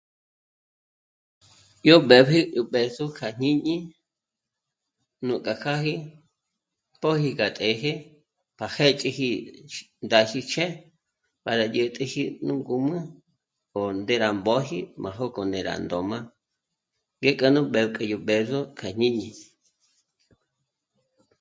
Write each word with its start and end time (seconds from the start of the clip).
Yo 1.87 1.95
b'épji 2.09 2.39
yó 2.55 2.61
b'ë̌zo 2.71 3.05
kja 3.17 3.27
jñíñi 3.35 3.75
núk'a 5.27 5.53
kjâji 5.63 5.95
pjóji 6.99 7.29
k'a 7.37 7.47
t'ë́jë 7.57 7.93
pa 8.57 8.65
jéch'eji 8.75 9.29
ndá 10.05 10.19
jích'e 10.31 10.65
para 11.43 11.65
dyä̀t'äji 11.73 12.23
nù 12.45 12.53
ngǔmü 12.61 12.97
po... 13.71 13.79
ndé 14.01 14.15
rá 14.23 14.29
mbóji 14.39 14.79
má 15.01 15.09
jókò 15.17 15.41
ndé 15.47 15.59
rá 15.67 15.73
n'óm'a 15.85 16.19
ngé 17.19 17.31
k'anu 17.39 17.61
b'epk'i 17.73 18.05
yó 18.11 18.17
b'ë̌zo 18.27 18.59
k'a 18.77 18.87
jñíñi 18.95 19.29